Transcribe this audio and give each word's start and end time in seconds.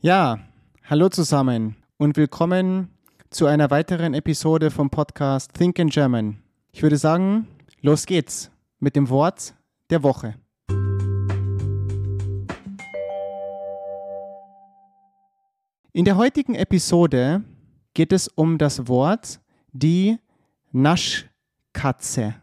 Ja, 0.00 0.38
hallo 0.84 1.08
zusammen 1.08 1.74
und 1.96 2.16
willkommen 2.16 2.88
zu 3.30 3.46
einer 3.46 3.68
weiteren 3.72 4.14
Episode 4.14 4.70
vom 4.70 4.90
Podcast 4.90 5.54
Think 5.54 5.76
in 5.80 5.88
German. 5.88 6.40
Ich 6.70 6.84
würde 6.84 6.96
sagen, 6.96 7.48
los 7.80 8.06
geht's 8.06 8.52
mit 8.78 8.94
dem 8.94 9.08
Wort 9.08 9.56
der 9.90 10.04
Woche. 10.04 10.36
In 15.92 16.04
der 16.04 16.16
heutigen 16.16 16.54
Episode 16.54 17.42
geht 17.92 18.12
es 18.12 18.28
um 18.28 18.56
das 18.56 18.86
Wort 18.86 19.40
die 19.72 20.18
Naschkatze. 20.70 22.36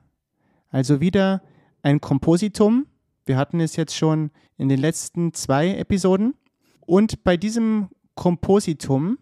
Also 0.72 1.00
wieder 1.00 1.42
ein 1.84 2.02
Kompositum. 2.02 2.88
Wir 3.26 3.38
hatten 3.38 3.62
es 3.62 3.78
jetzt 3.78 3.96
schon 3.96 4.32
in 4.58 4.68
den 4.68 4.82
letzten 4.82 5.34
zwei 5.34 5.70
Episoden. 5.70 6.34
Und 6.86 7.24
bei 7.24 7.38
diesem 7.38 7.90
Kompositum 8.16 9.18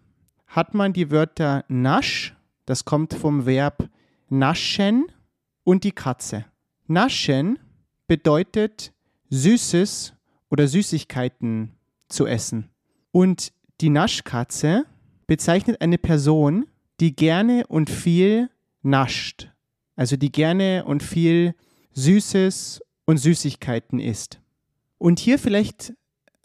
hat 0.46 0.74
man 0.74 0.92
die 0.92 1.10
Wörter 1.10 1.64
nasch, 1.68 2.36
das 2.66 2.84
kommt 2.84 3.14
vom 3.14 3.46
Verb 3.46 3.88
naschen, 4.28 5.06
und 5.64 5.84
die 5.84 5.92
Katze. 5.92 6.44
Naschen 6.86 7.58
bedeutet 8.06 8.92
Süßes 9.30 10.12
oder 10.50 10.68
Süßigkeiten 10.68 11.72
zu 12.08 12.26
essen. 12.26 12.70
Und 13.10 13.52
die 13.80 13.88
Naschkatze 13.88 14.84
bezeichnet 15.26 15.80
eine 15.80 15.98
Person, 15.98 16.66
die 17.00 17.16
gerne 17.16 17.66
und 17.66 17.90
viel 17.90 18.50
nascht. 18.82 19.50
Also 19.96 20.16
die 20.16 20.30
gerne 20.30 20.84
und 20.84 21.02
viel 21.02 21.54
Süßes 21.92 22.82
und 23.06 23.16
Süßigkeiten 23.16 23.98
isst. 23.98 24.40
Und 24.98 25.18
hier 25.18 25.38
vielleicht 25.38 25.94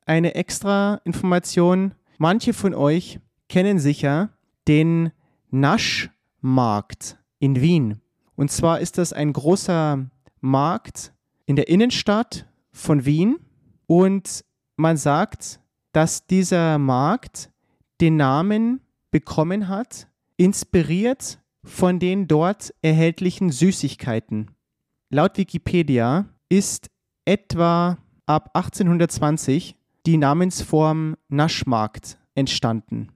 eine 0.10 0.34
extra 0.34 1.02
Information. 1.06 1.94
Manche 2.18 2.54
von 2.54 2.74
euch 2.74 3.20
kennen 3.48 3.78
sicher 3.78 4.32
den 4.68 5.12
Naschmarkt 5.52 7.20
in 7.38 7.62
Wien. 7.62 8.02
Und 8.36 8.52
zwar 8.52 8.80
ist 8.80 8.98
das 8.98 9.14
ein 9.14 9.32
großer 9.34 10.10
Markt 10.42 11.14
in 11.46 11.56
der 11.56 11.68
Innenstadt 11.68 12.48
von 12.72 13.06
Wien. 13.06 13.38
Und 13.86 14.44
man 14.78 14.98
sagt, 14.98 15.60
dass 15.92 16.26
dieser 16.26 16.80
Markt 16.80 17.52
den 18.02 18.16
Namen 18.16 18.82
bekommen 19.12 19.68
hat, 19.68 20.08
inspiriert 20.38 21.40
von 21.64 22.00
den 22.00 22.28
dort 22.28 22.74
erhältlichen 22.82 23.52
Süßigkeiten. 23.52 24.50
Laut 25.12 25.38
Wikipedia 25.38 26.26
ist 26.50 26.90
etwa 27.26 28.00
ab 28.26 28.50
1820 28.56 29.76
die 30.10 30.18
Namensform 30.18 31.16
Naschmarkt 31.28 32.18
entstanden. 32.34 33.10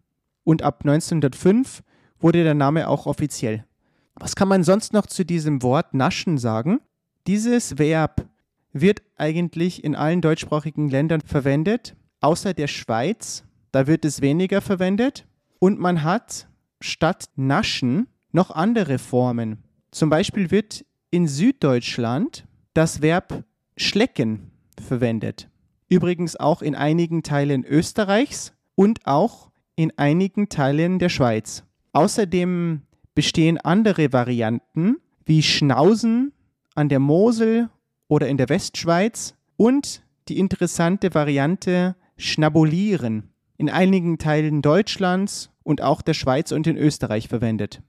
Und 0.43 0.61
ab 0.61 0.81
1905 0.83 1.81
wurde 2.19 2.43
der 2.43 2.53
Name 2.53 2.87
auch 2.87 3.07
offiziell. 3.07 3.65
Was 4.13 4.35
kann 4.35 4.47
man 4.47 4.63
sonst 4.63 4.93
noch 4.93 5.07
zu 5.07 5.25
diesem 5.25 5.63
Wort 5.63 5.95
naschen 5.95 6.37
sagen? 6.37 6.81
Dieses 7.25 7.79
Verb 7.79 8.27
wird 8.73 9.01
eigentlich 9.17 9.83
in 9.83 9.95
allen 9.95 10.21
deutschsprachigen 10.21 10.87
Ländern 10.87 11.21
verwendet, 11.21 11.95
außer 12.21 12.53
der 12.53 12.67
Schweiz. 12.67 13.43
Da 13.71 13.87
wird 13.87 14.05
es 14.05 14.21
weniger 14.21 14.61
verwendet. 14.61 15.25
Und 15.57 15.79
man 15.79 16.03
hat 16.03 16.47
statt 16.79 17.25
naschen 17.35 18.05
noch 18.31 18.51
andere 18.51 18.99
Formen. 18.99 19.63
Zum 19.89 20.11
Beispiel 20.11 20.51
wird 20.51 20.85
in 21.09 21.27
Süddeutschland 21.27 22.45
das 22.75 23.01
Verb 23.01 23.43
schlecken 23.77 24.51
verwendet. 24.79 25.49
Übrigens 25.89 26.35
auch 26.35 26.61
in 26.61 26.75
einigen 26.75 27.23
Teilen 27.23 27.63
Österreichs 27.63 28.53
und 28.75 29.05
auch 29.05 29.51
in 29.75 29.91
einigen 29.97 30.49
Teilen 30.49 30.99
der 30.99 31.09
Schweiz. 31.09 31.63
Außerdem 31.93 32.81
bestehen 33.15 33.57
andere 33.59 34.11
Varianten 34.13 34.97
wie 35.25 35.43
Schnausen 35.43 36.33
an 36.75 36.89
der 36.89 36.99
Mosel 36.99 37.69
oder 38.07 38.27
in 38.27 38.37
der 38.37 38.49
Westschweiz 38.49 39.35
und 39.57 40.03
die 40.27 40.39
interessante 40.39 41.13
Variante 41.13 41.95
Schnabulieren 42.17 43.29
in 43.57 43.69
einigen 43.69 44.17
Teilen 44.17 44.61
Deutschlands 44.61 45.51
und 45.63 45.81
auch 45.81 46.01
der 46.01 46.13
Schweiz 46.13 46.51
und 46.51 46.67
in 46.67 46.77
Österreich 46.77 47.27
verwendet. 47.27 47.81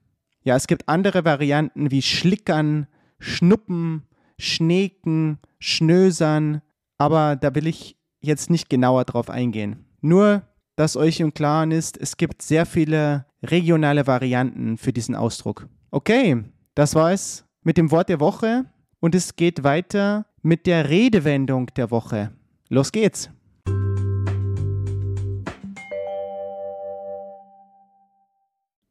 Ja, 0.42 0.56
es 0.56 0.66
gibt 0.66 0.88
andere 0.88 1.24
Varianten 1.24 1.90
wie 1.90 2.02
Schlickern, 2.02 2.86
Schnuppen, 3.18 4.02
Schneeken, 4.38 5.38
Schnösern, 5.58 6.60
aber 6.98 7.36
da 7.36 7.54
will 7.54 7.66
ich 7.66 7.96
jetzt 8.20 8.50
nicht 8.50 8.70
genauer 8.70 9.04
drauf 9.04 9.30
eingehen. 9.30 9.84
Nur, 10.00 10.42
dass 10.76 10.96
euch 10.96 11.20
im 11.20 11.34
Klaren 11.34 11.70
ist, 11.70 11.96
es 11.96 12.16
gibt 12.16 12.42
sehr 12.42 12.66
viele 12.66 13.26
regionale 13.42 14.06
Varianten 14.06 14.76
für 14.78 14.92
diesen 14.92 15.14
Ausdruck. 15.14 15.68
Okay, 15.90 16.42
das 16.74 16.94
war 16.94 17.12
es 17.12 17.44
mit 17.62 17.76
dem 17.76 17.90
Wort 17.90 18.08
der 18.08 18.20
Woche 18.20 18.64
und 19.00 19.14
es 19.14 19.36
geht 19.36 19.64
weiter 19.64 20.26
mit 20.42 20.66
der 20.66 20.88
Redewendung 20.88 21.66
der 21.76 21.90
Woche. 21.90 22.32
Los 22.68 22.90
geht's! 22.92 23.30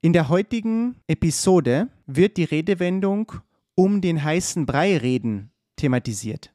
In 0.02 0.12
der 0.12 0.28
heutigen 0.28 0.98
Episode 1.08 1.88
wird 2.08 2.36
die 2.36 2.44
Redewendung 2.44 3.32
um 3.76 4.02
den 4.02 4.22
heißen 4.22 4.66
Brei 4.66 4.98
reden 4.98 5.52
thematisiert. 5.78 6.54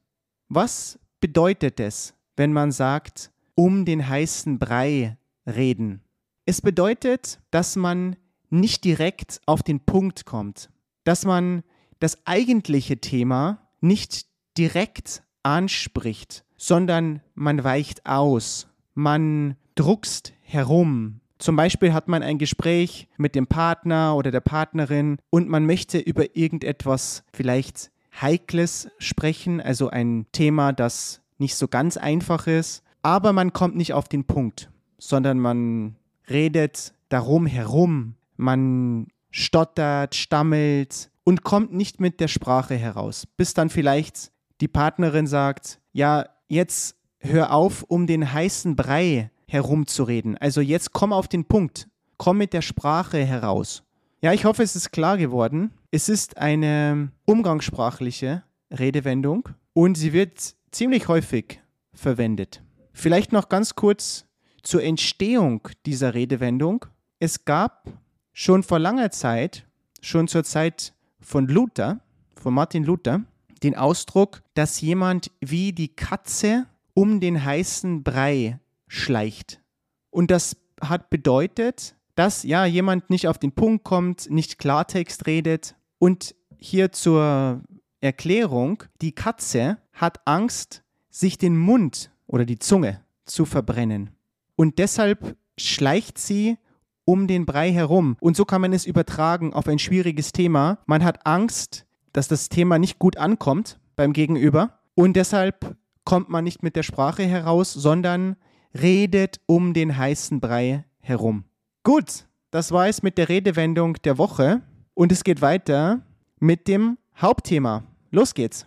Was 0.48 0.98
bedeutet 1.20 1.80
es, 1.80 2.14
wenn 2.36 2.52
man 2.52 2.72
sagt, 2.72 3.30
um 3.54 3.84
den 3.84 4.08
heißen 4.08 4.58
Brei 4.58 5.16
reden? 5.46 6.02
Es 6.46 6.60
bedeutet, 6.60 7.40
dass 7.50 7.76
man 7.76 8.16
nicht 8.50 8.84
direkt 8.84 9.40
auf 9.46 9.62
den 9.62 9.80
Punkt 9.80 10.24
kommt, 10.24 10.70
dass 11.04 11.24
man 11.24 11.62
das 12.00 12.26
eigentliche 12.26 12.98
Thema 12.98 13.68
nicht 13.80 14.26
direkt 14.56 15.22
anspricht, 15.42 16.44
sondern 16.56 17.20
man 17.34 17.64
weicht 17.64 18.06
aus, 18.06 18.68
man 18.94 19.56
druckst 19.74 20.32
herum, 20.40 21.20
zum 21.38 21.54
Beispiel 21.54 21.92
hat 21.92 22.08
man 22.08 22.24
ein 22.24 22.38
Gespräch 22.38 23.08
mit 23.16 23.36
dem 23.36 23.46
Partner 23.46 24.16
oder 24.16 24.32
der 24.32 24.40
Partnerin 24.40 25.18
und 25.30 25.48
man 25.48 25.66
möchte 25.66 25.98
über 25.98 26.36
irgendetwas 26.36 27.22
vielleicht 27.32 27.92
Heikles 28.12 28.88
sprechen, 28.98 29.60
also 29.60 29.90
ein 29.90 30.26
Thema, 30.32 30.72
das 30.72 31.20
nicht 31.38 31.54
so 31.54 31.68
ganz 31.68 31.96
einfach 31.96 32.46
ist, 32.46 32.82
aber 33.02 33.32
man 33.32 33.52
kommt 33.52 33.76
nicht 33.76 33.92
auf 33.92 34.08
den 34.08 34.24
Punkt, 34.24 34.70
sondern 34.98 35.38
man 35.38 35.96
redet 36.28 36.94
darum 37.08 37.46
herum, 37.46 38.14
man 38.36 39.08
stottert, 39.30 40.14
stammelt 40.14 41.10
und 41.24 41.42
kommt 41.42 41.72
nicht 41.72 42.00
mit 42.00 42.20
der 42.20 42.28
Sprache 42.28 42.74
heraus, 42.74 43.26
bis 43.36 43.54
dann 43.54 43.70
vielleicht 43.70 44.32
die 44.60 44.68
Partnerin 44.68 45.26
sagt, 45.26 45.80
ja, 45.92 46.26
jetzt 46.48 46.96
hör 47.18 47.52
auf, 47.52 47.84
um 47.84 48.06
den 48.06 48.32
heißen 48.32 48.76
Brei 48.76 49.30
herumzureden. 49.46 50.36
Also 50.36 50.60
jetzt 50.60 50.92
komm 50.92 51.12
auf 51.12 51.28
den 51.28 51.44
Punkt. 51.44 51.88
Komm 52.16 52.38
mit 52.38 52.52
der 52.52 52.62
Sprache 52.62 53.24
heraus. 53.24 53.84
Ja, 54.20 54.32
ich 54.32 54.44
hoffe, 54.44 54.62
es 54.62 54.74
ist 54.74 54.90
klar 54.90 55.16
geworden. 55.16 55.72
Es 55.90 56.10
ist 56.10 56.36
eine 56.36 57.12
umgangssprachliche 57.24 58.42
Redewendung 58.70 59.48
und 59.72 59.96
sie 59.96 60.12
wird 60.12 60.54
ziemlich 60.70 61.08
häufig 61.08 61.62
verwendet. 61.94 62.62
Vielleicht 62.92 63.32
noch 63.32 63.48
ganz 63.48 63.74
kurz 63.74 64.26
zur 64.62 64.82
Entstehung 64.82 65.66
dieser 65.86 66.12
Redewendung. 66.12 66.84
Es 67.20 67.46
gab 67.46 67.90
schon 68.34 68.64
vor 68.64 68.78
langer 68.78 69.10
Zeit, 69.12 69.66
schon 70.02 70.28
zur 70.28 70.44
Zeit 70.44 70.92
von 71.20 71.48
Luther, 71.48 72.00
von 72.36 72.52
Martin 72.52 72.84
Luther, 72.84 73.22
den 73.62 73.74
Ausdruck, 73.74 74.42
dass 74.52 74.82
jemand 74.82 75.30
wie 75.40 75.72
die 75.72 75.88
Katze 75.88 76.66
um 76.92 77.18
den 77.18 77.42
heißen 77.42 78.02
Brei 78.02 78.60
schleicht. 78.88 79.62
Und 80.10 80.30
das 80.30 80.54
hat 80.82 81.08
bedeutet, 81.08 81.96
dass 82.14 82.42
ja 82.42 82.66
jemand 82.66 83.08
nicht 83.08 83.26
auf 83.26 83.38
den 83.38 83.52
Punkt 83.52 83.84
kommt, 83.84 84.28
nicht 84.28 84.58
Klartext 84.58 85.26
redet. 85.26 85.76
Und 85.98 86.34
hier 86.58 86.92
zur 86.92 87.62
Erklärung, 88.00 88.84
die 89.00 89.12
Katze 89.12 89.78
hat 89.92 90.20
Angst, 90.26 90.82
sich 91.10 91.38
den 91.38 91.56
Mund 91.56 92.12
oder 92.26 92.44
die 92.44 92.58
Zunge 92.58 93.00
zu 93.24 93.44
verbrennen. 93.44 94.10
Und 94.56 94.78
deshalb 94.78 95.36
schleicht 95.56 96.18
sie 96.18 96.58
um 97.04 97.26
den 97.26 97.46
Brei 97.46 97.72
herum. 97.72 98.16
Und 98.20 98.36
so 98.36 98.44
kann 98.44 98.60
man 98.60 98.72
es 98.72 98.86
übertragen 98.86 99.52
auf 99.52 99.66
ein 99.66 99.78
schwieriges 99.78 100.32
Thema. 100.32 100.78
Man 100.86 101.02
hat 101.02 101.26
Angst, 101.26 101.86
dass 102.12 102.28
das 102.28 102.48
Thema 102.48 102.78
nicht 102.78 102.98
gut 102.98 103.16
ankommt 103.16 103.80
beim 103.96 104.12
Gegenüber. 104.12 104.78
Und 104.94 105.14
deshalb 105.14 105.76
kommt 106.04 106.28
man 106.28 106.44
nicht 106.44 106.62
mit 106.62 106.76
der 106.76 106.82
Sprache 106.82 107.22
heraus, 107.24 107.72
sondern 107.72 108.36
redet 108.78 109.40
um 109.46 109.74
den 109.74 109.96
heißen 109.96 110.40
Brei 110.40 110.84
herum. 111.00 111.44
Gut, 111.82 112.26
das 112.50 112.72
war 112.72 112.88
es 112.88 113.02
mit 113.02 113.18
der 113.18 113.28
Redewendung 113.28 113.94
der 114.04 114.18
Woche 114.18 114.62
und 114.98 115.12
es 115.12 115.22
geht 115.22 115.40
weiter 115.40 116.02
mit 116.40 116.66
dem 116.66 116.98
Hauptthema. 117.16 117.84
Los 118.10 118.34
geht's. 118.34 118.66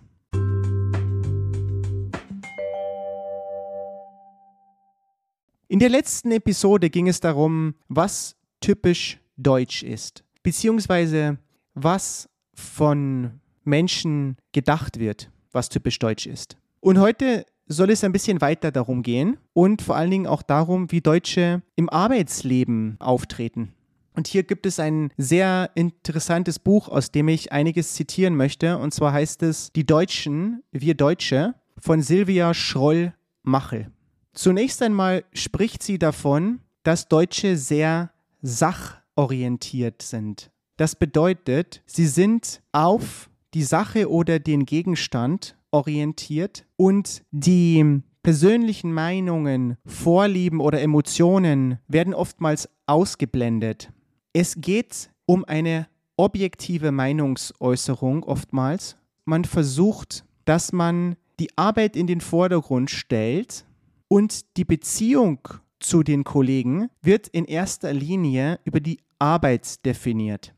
In 5.67 5.79
der 5.79 5.89
letzten 5.89 6.31
Episode 6.31 6.89
ging 6.89 7.09
es 7.09 7.19
darum, 7.19 7.75
was 7.89 8.37
typisch 8.61 9.19
deutsch 9.35 9.83
ist, 9.83 10.23
beziehungsweise 10.41 11.37
was 11.73 12.29
von 12.53 13.41
Menschen 13.65 14.37
gedacht 14.53 14.99
wird, 14.99 15.29
was 15.51 15.67
typisch 15.67 15.99
deutsch 15.99 16.27
ist. 16.27 16.55
Und 16.79 16.97
heute 16.97 17.45
soll 17.67 17.89
es 17.89 18.05
ein 18.05 18.13
bisschen 18.13 18.39
weiter 18.39 18.71
darum 18.71 19.03
gehen 19.03 19.37
und 19.51 19.81
vor 19.81 19.97
allen 19.97 20.11
Dingen 20.11 20.27
auch 20.27 20.43
darum, 20.43 20.93
wie 20.93 21.01
Deutsche 21.01 21.61
im 21.75 21.89
Arbeitsleben 21.89 22.95
auftreten. 23.01 23.73
Und 24.13 24.27
hier 24.27 24.43
gibt 24.43 24.65
es 24.65 24.79
ein 24.79 25.11
sehr 25.17 25.71
interessantes 25.75 26.59
Buch, 26.59 26.89
aus 26.89 27.11
dem 27.11 27.27
ich 27.27 27.51
einiges 27.51 27.93
zitieren 27.93 28.35
möchte. 28.35 28.77
Und 28.77 28.93
zwar 28.93 29.13
heißt 29.13 29.43
es 29.43 29.71
Die 29.71 29.85
Deutschen, 29.85 30.63
wir 30.71 30.95
Deutsche 30.95 31.55
von 31.77 32.01
Silvia 32.01 32.53
Schroll-Machel. 32.53 33.91
Zunächst 34.33 34.81
einmal 34.81 35.23
spricht 35.33 35.83
sie 35.83 35.99
davon, 35.99 36.59
dass 36.83 37.07
Deutsche 37.07 37.57
sehr 37.57 38.11
sachorientiert 38.41 40.01
sind. 40.01 40.51
Das 40.77 40.95
bedeutet, 40.95 41.83
sie 41.85 42.07
sind 42.07 42.61
auf 42.71 43.29
die 43.53 43.63
Sache 43.63 44.09
oder 44.09 44.39
den 44.39 44.65
Gegenstand 44.65 45.55
orientiert 45.71 46.65
und 46.75 47.23
die 47.31 48.01
persönlichen 48.23 48.93
Meinungen, 48.93 49.77
Vorlieben 49.85 50.59
oder 50.59 50.81
Emotionen 50.81 51.79
werden 51.87 52.13
oftmals 52.13 52.69
ausgeblendet. 52.85 53.91
Es 54.33 54.55
geht 54.59 55.09
um 55.25 55.43
eine 55.45 55.87
objektive 56.15 56.91
Meinungsäußerung 56.91 58.23
oftmals. 58.23 58.95
Man 59.25 59.43
versucht, 59.43 60.23
dass 60.45 60.71
man 60.71 61.17
die 61.39 61.49
Arbeit 61.57 61.95
in 61.95 62.07
den 62.07 62.21
Vordergrund 62.21 62.89
stellt 62.89 63.65
und 64.07 64.57
die 64.57 64.65
Beziehung 64.65 65.39
zu 65.79 66.03
den 66.03 66.23
Kollegen 66.23 66.89
wird 67.01 67.27
in 67.27 67.45
erster 67.45 67.93
Linie 67.93 68.59
über 68.63 68.79
die 68.79 68.99
Arbeit 69.19 69.85
definiert. 69.85 70.53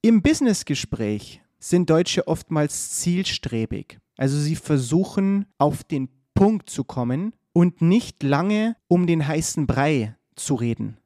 Im 0.00 0.22
Businessgespräch 0.22 1.42
sind 1.58 1.90
Deutsche 1.90 2.26
oftmals 2.26 2.98
zielstrebig. 2.98 3.98
Also 4.16 4.36
sie 4.36 4.56
versuchen 4.56 5.46
auf 5.58 5.84
den 5.84 6.08
Punkt 6.34 6.70
zu 6.70 6.82
kommen 6.82 7.34
und 7.52 7.82
nicht 7.82 8.22
lange 8.22 8.76
um 8.88 9.06
den 9.06 9.26
heißen 9.26 9.66
Brei 9.66 10.16
zu 10.34 10.54
reden. 10.54 10.96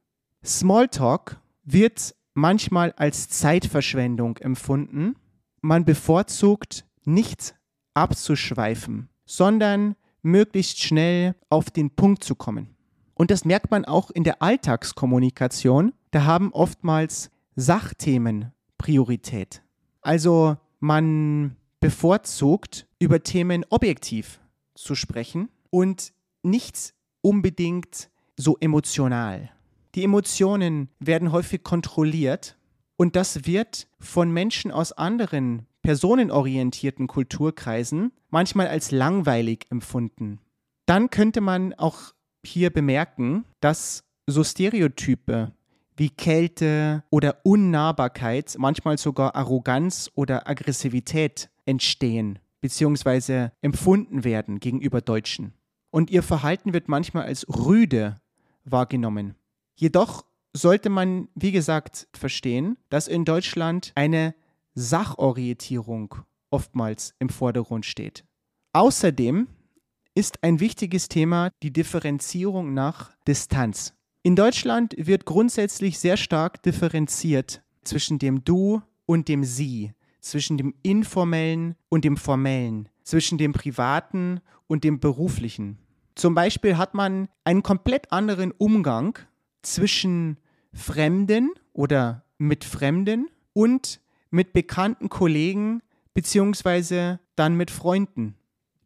Smalltalk 0.45 1.41
wird 1.67 2.15
manchmal 2.33 2.93
als 2.93 3.29
Zeitverschwendung 3.29 4.39
empfunden. 4.39 5.17
Man 5.61 5.85
bevorzugt 5.85 6.87
nicht 7.05 7.55
abzuschweifen, 7.93 9.09
sondern 9.27 9.97
möglichst 10.23 10.81
schnell 10.81 11.35
auf 11.51 11.71
den 11.71 11.91
Punkt 11.91 12.25
zu 12.25 12.35
kommen. 12.35 12.77
Und 13.15 13.31
das 13.31 13.45
merkt 13.45 13.71
man 13.71 13.85
auch 13.85 14.11
in 14.11 14.25
der 14.25 14.43
Alltagskommunikation. 14.43 15.93
Da 16.11 16.25
haben 16.25 16.53
oftmals 16.53 17.31
Sachthemen 17.57 18.53
Priorität. 18.79 19.63
Also 20.03 20.57
man 20.79 21.57
bevorzugt, 21.81 22.87
über 22.99 23.23
Themen 23.23 23.65
objektiv 23.71 24.41
zu 24.75 24.95
sprechen 24.95 25.49
und 25.71 26.13
nicht 26.43 26.95
unbedingt 27.23 28.11
so 28.37 28.57
emotional. 28.61 29.51
Die 29.97 30.05
Emotionen 30.05 30.91
werden 31.01 31.33
häufig 31.33 31.63
kontrolliert 31.63 32.59
und 32.97 33.17
das 33.17 33.47
wird 33.47 33.89
von 33.99 34.31
Menschen 34.31 34.71
aus 34.71 34.93
anderen 34.93 35.67
personenorientierten 35.81 37.07
Kulturkreisen 37.07 38.13
manchmal 38.29 38.69
als 38.69 38.91
langweilig 38.91 39.65
empfunden. 39.71 40.39
Dann 40.85 41.09
könnte 41.09 41.41
man 41.41 41.73
auch 41.73 42.13
hier 42.45 42.69
bemerken, 42.69 43.47
dass 43.61 44.05
so 44.27 44.45
Stereotype 44.45 45.53
wie 45.97 46.11
Kälte 46.11 47.03
oder 47.09 47.39
Unnahbarkeit, 47.45 48.55
manchmal 48.59 48.99
sogar 48.99 49.35
Arroganz 49.35 50.11
oder 50.15 50.47
Aggressivität 50.47 51.49
entstehen 51.65 52.39
bzw. 52.61 53.49
empfunden 53.63 54.25
werden 54.25 54.61
gegenüber 54.61 55.01
Deutschen. 55.01 55.55
Und 55.91 56.11
ihr 56.11 56.23
Verhalten 56.23 56.75
wird 56.75 56.87
manchmal 56.87 57.25
als 57.25 57.47
rüde 57.49 58.17
wahrgenommen. 58.65 59.37
Jedoch 59.77 60.25
sollte 60.55 60.89
man, 60.89 61.29
wie 61.35 61.53
gesagt, 61.53 62.09
verstehen, 62.15 62.79
dass 62.89 63.09
in 63.09 63.25
Deutschland 63.25 63.93
eine 63.95 64.35
Sachorientierung 64.75 66.17
oftmals 66.51 67.15
im 67.19 67.29
Vordergrund 67.29 67.85
steht. 67.85 68.25
Außerdem 68.73 69.49
ist 70.15 70.43
ein 70.43 70.61
wichtiges 70.61 71.09
Thema 71.09 71.51
die 71.63 71.73
Differenzierung 71.73 72.73
nach 72.73 73.15
Distanz. 73.29 73.93
In 74.23 74.35
Deutschland 74.35 74.95
wird 74.99 75.27
grundsätzlich 75.27 75.99
sehr 75.99 76.17
stark 76.17 76.63
differenziert 76.63 77.63
zwischen 77.85 78.19
dem 78.19 78.45
Du 78.45 78.83
und 79.05 79.29
dem 79.29 79.45
Sie, 79.45 79.93
zwischen 80.21 80.57
dem 80.57 80.75
informellen 80.83 81.77
und 81.89 82.05
dem 82.05 82.17
formellen, 82.17 82.89
zwischen 83.05 83.39
dem 83.39 83.53
privaten 83.53 84.41
und 84.67 84.85
dem 84.85 85.01
beruflichen. 85.01 85.79
Zum 86.15 86.35
Beispiel 86.35 86.79
hat 86.79 86.95
man 86.95 87.29
einen 87.45 87.63
komplett 87.63 88.11
anderen 88.11 88.53
Umgang 88.53 89.19
zwischen 89.67 90.39
Fremden 90.73 91.51
oder 91.73 92.25
mit 92.39 92.65
Fremden 92.65 93.29
und 93.53 94.01
mit 94.31 94.53
bekannten 94.53 95.09
Kollegen 95.09 95.83
beziehungsweise 96.15 97.21
dann 97.35 97.57
mit 97.57 97.71
Freunden. 97.71 98.37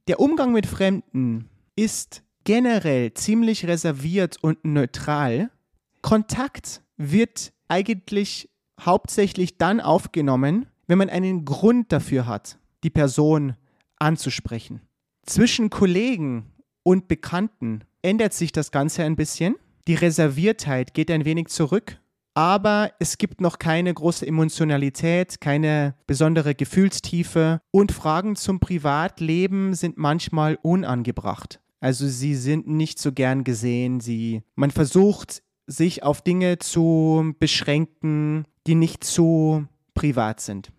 Der 0.09 0.21
Umgang 0.21 0.53
mit 0.53 0.67
Fremden 0.67 1.49
ist 1.77 2.23
generell 2.44 3.15
ziemlich 3.15 3.67
reserviert 3.67 4.38
und 4.43 4.65
neutral. 4.65 5.50
Kontakt 6.03 6.83
wird 6.97 7.53
eigentlich 7.69 8.49
hauptsächlich 8.81 9.59
dann 9.59 9.81
aufgenommen, 9.81 10.67
wenn 10.87 10.99
man 10.99 11.11
einen 11.11 11.44
Grund 11.44 11.93
dafür 11.93 12.26
hat, 12.26 12.59
die 12.83 12.91
Person 12.91 13.55
anzusprechen. 13.99 14.81
Zwischen 15.25 15.71
Kollegen 15.71 16.50
und 16.83 17.06
Bekannten 17.06 17.85
ändert 18.03 18.33
sich 18.33 18.50
das 18.50 18.73
Ganze 18.73 19.05
ein 19.05 19.15
bisschen. 19.15 19.56
Die 19.88 19.94
Reserviertheit 19.94 20.94
geht 20.94 21.11
ein 21.11 21.25
wenig 21.25 21.49
zurück, 21.49 21.99
aber 22.35 22.93
es 22.99 23.19
gibt 23.19 23.41
noch 23.41 23.59
keine 23.59 23.93
große 23.93 24.27
Emotionalität, 24.27 25.41
keine 25.41 25.94
besondere 26.06 26.55
Gefühlstiefe 26.55 27.61
und 27.71 27.93
Fragen 27.93 28.37
zum 28.37 28.61
Privatleben 28.61 29.75
sind 29.75 29.99
manchmal 29.99 30.59
unangebracht. 30.62 31.61
Also 31.81 32.06
sie 32.06 32.35
sind 32.35 32.69
nicht 32.69 32.99
so 32.99 33.12
gern 33.12 33.43
gesehen. 33.43 34.00
Sie, 34.00 34.43
man 34.55 34.71
versucht, 34.71 35.43
sich 35.67 36.03
auf 36.03 36.23
Dinge 36.23 36.59
zu 36.59 37.35
beschränken, 37.38 38.45
die 38.66 38.75
nicht 38.75 39.05
so 39.05 39.64
privat 39.95 40.40
sind. 40.40 40.71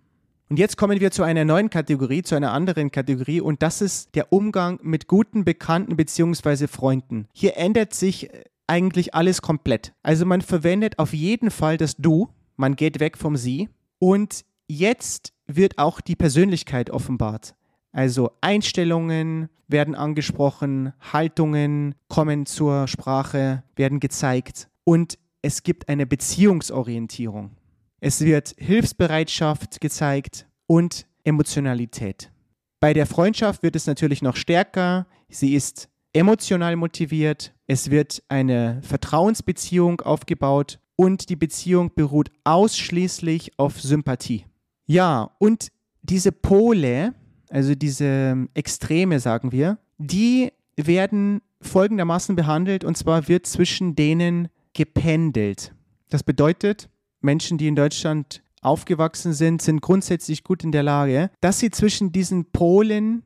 Und 0.49 0.59
jetzt 0.59 0.75
kommen 0.75 0.99
wir 0.99 1.11
zu 1.11 1.23
einer 1.23 1.45
neuen 1.45 1.69
Kategorie, 1.69 2.23
zu 2.23 2.35
einer 2.35 2.51
anderen 2.51 2.91
Kategorie 2.91 3.39
und 3.39 3.63
das 3.63 3.81
ist 3.81 4.15
der 4.15 4.33
Umgang 4.33 4.79
mit 4.83 5.07
guten 5.07 5.45
Bekannten 5.45 5.95
bzw. 5.95 6.67
Freunden. 6.67 7.27
Hier 7.33 7.55
ändert 7.55 7.93
sich 7.93 8.29
eigentlich 8.71 9.13
alles 9.13 9.41
komplett. 9.41 9.93
Also 10.01 10.25
man 10.25 10.41
verwendet 10.41 10.97
auf 10.97 11.13
jeden 11.13 11.51
Fall 11.51 11.75
das 11.75 11.97
Du, 11.97 12.29
man 12.55 12.77
geht 12.77 13.01
weg 13.01 13.17
vom 13.17 13.35
Sie 13.35 13.67
und 13.99 14.45
jetzt 14.69 15.33
wird 15.45 15.77
auch 15.77 15.99
die 15.99 16.15
Persönlichkeit 16.15 16.89
offenbart. 16.89 17.53
Also 17.91 18.31
Einstellungen 18.39 19.49
werden 19.67 19.93
angesprochen, 19.93 20.93
Haltungen 21.11 21.95
kommen 22.07 22.45
zur 22.45 22.87
Sprache, 22.87 23.63
werden 23.75 23.99
gezeigt 23.99 24.69
und 24.85 25.17
es 25.41 25.63
gibt 25.63 25.89
eine 25.89 26.05
Beziehungsorientierung. 26.05 27.51
Es 27.99 28.21
wird 28.21 28.55
Hilfsbereitschaft 28.57 29.81
gezeigt 29.81 30.47
und 30.65 31.07
Emotionalität. 31.25 32.31
Bei 32.79 32.93
der 32.93 33.05
Freundschaft 33.05 33.63
wird 33.63 33.75
es 33.75 33.85
natürlich 33.85 34.21
noch 34.21 34.37
stärker. 34.37 35.07
Sie 35.27 35.55
ist 35.55 35.89
emotional 36.13 36.77
motiviert. 36.77 37.53
Es 37.71 37.89
wird 37.89 38.21
eine 38.27 38.81
Vertrauensbeziehung 38.83 40.01
aufgebaut 40.01 40.77
und 40.97 41.29
die 41.29 41.37
Beziehung 41.37 41.89
beruht 41.95 42.29
ausschließlich 42.43 43.57
auf 43.57 43.79
Sympathie. 43.79 44.45
Ja, 44.87 45.31
und 45.37 45.69
diese 46.01 46.33
Pole, 46.33 47.13
also 47.49 47.73
diese 47.73 48.49
Extreme, 48.55 49.21
sagen 49.21 49.53
wir, 49.53 49.77
die 49.97 50.51
werden 50.75 51.39
folgendermaßen 51.61 52.35
behandelt 52.35 52.83
und 52.83 52.97
zwar 52.97 53.29
wird 53.29 53.45
zwischen 53.45 53.95
denen 53.95 54.49
gependelt. 54.73 55.73
Das 56.09 56.23
bedeutet, 56.23 56.89
Menschen, 57.21 57.57
die 57.57 57.69
in 57.69 57.77
Deutschland 57.77 58.43
aufgewachsen 58.61 59.31
sind, 59.31 59.61
sind 59.61 59.81
grundsätzlich 59.81 60.43
gut 60.43 60.65
in 60.65 60.73
der 60.73 60.83
Lage, 60.83 61.31
dass 61.39 61.59
sie 61.59 61.71
zwischen 61.71 62.11
diesen 62.11 62.51
Polen 62.51 63.23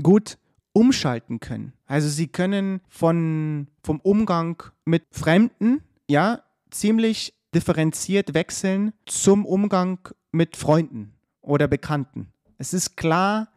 gut 0.00 0.38
umschalten 0.72 1.40
können. 1.40 1.72
Also 1.86 2.08
sie 2.08 2.28
können 2.28 2.80
von, 2.88 3.68
vom 3.82 4.00
Umgang 4.00 4.62
mit 4.84 5.04
Fremden, 5.10 5.82
ja, 6.08 6.42
ziemlich 6.70 7.34
differenziert 7.54 8.34
wechseln 8.34 8.92
zum 9.06 9.44
Umgang 9.44 9.98
mit 10.32 10.56
Freunden 10.56 11.12
oder 11.40 11.66
Bekannten. 11.66 12.28
Es 12.58 12.72
ist 12.72 12.96
klar 12.96 13.48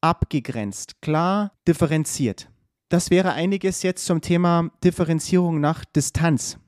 abgegrenzt, 0.00 1.00
klar 1.02 1.52
differenziert. 1.66 2.48
das 2.88 3.10
wäre 3.10 3.32
einiges 3.32 3.82
jetzt 3.82 4.04
zum 4.04 4.20
Thema 4.20 4.70
Differenzierung 4.82 5.60
nach 5.60 5.84
Distanz. 5.84 6.58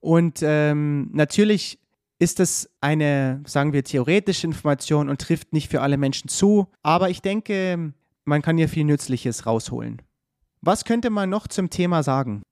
Und 0.00 0.40
ähm, 0.42 1.10
natürlich 1.12 1.78
ist 2.18 2.38
das 2.38 2.70
eine, 2.80 3.42
sagen 3.46 3.72
wir, 3.72 3.84
theoretische 3.84 4.46
Information 4.46 5.08
und 5.08 5.20
trifft 5.20 5.52
nicht 5.52 5.70
für 5.70 5.82
alle 5.82 5.98
Menschen 5.98 6.28
zu. 6.28 6.68
Aber 6.82 7.10
ich 7.10 7.20
denke, 7.20 7.92
man 8.26 8.42
kann 8.42 8.58
hier 8.58 8.68
viel 8.68 8.84
Nützliches 8.84 9.46
rausholen. 9.46 10.02
Was 10.60 10.84
könnte 10.84 11.10
man 11.10 11.30
noch 11.30 11.46
zum 11.48 11.70
Thema 11.70 12.02
sagen? 12.02 12.42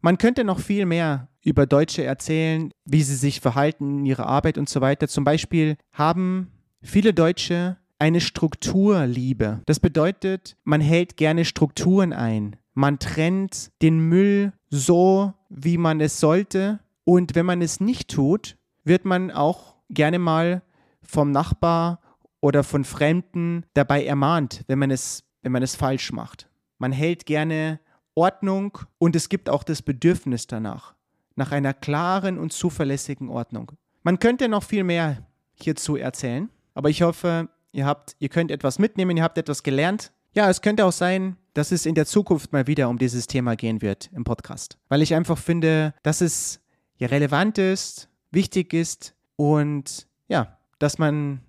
Man 0.00 0.18
könnte 0.18 0.44
noch 0.44 0.60
viel 0.60 0.86
mehr 0.86 1.28
über 1.42 1.66
Deutsche 1.66 2.04
erzählen, 2.04 2.70
wie 2.84 3.02
sie 3.02 3.16
sich 3.16 3.40
verhalten 3.40 3.98
in 3.98 4.06
ihrer 4.06 4.26
Arbeit 4.26 4.56
und 4.56 4.68
so 4.68 4.80
weiter. 4.80 5.08
Zum 5.08 5.24
Beispiel 5.24 5.76
haben 5.92 6.52
viele 6.80 7.12
Deutsche 7.12 7.76
eine 7.98 8.20
Strukturliebe. 8.20 9.62
Das 9.66 9.80
bedeutet, 9.80 10.56
man 10.64 10.80
hält 10.80 11.16
gerne 11.16 11.44
Strukturen 11.44 12.12
ein. 12.12 12.56
Man 12.74 12.98
trennt 12.98 13.70
den 13.82 13.98
Müll 13.98 14.52
so, 14.70 15.32
wie 15.48 15.78
man 15.78 16.00
es 16.00 16.20
sollte. 16.20 16.80
Und 17.04 17.34
wenn 17.34 17.46
man 17.46 17.62
es 17.62 17.80
nicht 17.80 18.10
tut, 18.10 18.56
wird 18.84 19.04
man 19.04 19.30
auch 19.30 19.76
gerne 19.88 20.18
mal 20.18 20.62
vom 21.02 21.30
Nachbar 21.30 22.00
oder 22.46 22.62
von 22.62 22.84
Fremden 22.84 23.64
dabei 23.74 24.04
ermahnt, 24.04 24.62
wenn 24.68 24.78
man 24.78 24.92
es, 24.92 25.24
wenn 25.42 25.50
man 25.50 25.64
es 25.64 25.74
falsch 25.74 26.12
macht. 26.12 26.48
Man 26.78 26.92
hält 26.92 27.26
gerne 27.26 27.80
Ordnung 28.14 28.78
und 28.98 29.16
es 29.16 29.28
gibt 29.28 29.50
auch 29.50 29.64
das 29.64 29.82
Bedürfnis 29.82 30.46
danach, 30.46 30.94
nach 31.34 31.50
einer 31.50 31.74
klaren 31.74 32.38
und 32.38 32.52
zuverlässigen 32.52 33.30
Ordnung. 33.30 33.72
Man 34.04 34.20
könnte 34.20 34.48
noch 34.48 34.62
viel 34.62 34.84
mehr 34.84 35.26
hierzu 35.54 35.96
erzählen, 35.96 36.48
aber 36.72 36.88
ich 36.88 37.02
hoffe, 37.02 37.48
ihr 37.72 37.84
habt, 37.84 38.14
ihr 38.20 38.28
könnt 38.28 38.52
etwas 38.52 38.78
mitnehmen, 38.78 39.16
ihr 39.16 39.24
habt 39.24 39.38
etwas 39.38 39.64
gelernt. 39.64 40.12
Ja, 40.32 40.48
es 40.48 40.62
könnte 40.62 40.84
auch 40.84 40.92
sein, 40.92 41.36
dass 41.52 41.72
es 41.72 41.84
in 41.84 41.96
der 41.96 42.06
Zukunft 42.06 42.52
mal 42.52 42.68
wieder 42.68 42.88
um 42.88 42.98
dieses 42.98 43.26
Thema 43.26 43.56
gehen 43.56 43.82
wird 43.82 44.08
im 44.14 44.22
Podcast, 44.22 44.78
weil 44.88 45.02
ich 45.02 45.16
einfach 45.16 45.38
finde, 45.38 45.94
dass 46.04 46.20
es 46.20 46.60
relevant 47.00 47.58
ist, 47.58 48.08
wichtig 48.30 48.72
ist 48.72 49.16
und 49.34 50.06
ja, 50.28 50.56
dass 50.78 50.98
man 50.98 51.40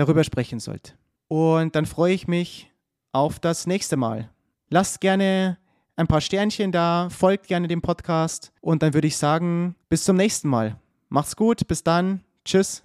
darüber 0.00 0.24
sprechen 0.24 0.60
sollte. 0.60 0.94
Und 1.28 1.76
dann 1.76 1.86
freue 1.86 2.14
ich 2.14 2.26
mich 2.26 2.72
auf 3.12 3.38
das 3.38 3.66
nächste 3.66 3.96
Mal. 3.96 4.30
Lasst 4.70 5.00
gerne 5.00 5.58
ein 5.96 6.06
paar 6.06 6.20
Sternchen 6.20 6.72
da, 6.72 7.08
folgt 7.10 7.46
gerne 7.46 7.68
dem 7.68 7.82
Podcast 7.82 8.52
und 8.60 8.82
dann 8.82 8.94
würde 8.94 9.08
ich 9.08 9.16
sagen, 9.16 9.74
bis 9.88 10.04
zum 10.04 10.16
nächsten 10.16 10.48
Mal. 10.48 10.76
Macht's 11.08 11.36
gut, 11.36 11.66
bis 11.68 11.84
dann, 11.84 12.24
tschüss. 12.44 12.82